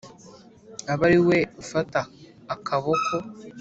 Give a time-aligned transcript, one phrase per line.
[0.91, 1.99] abe ari we ufata
[2.53, 3.13] akaboko.